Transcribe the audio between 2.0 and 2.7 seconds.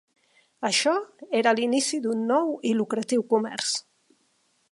d'un nou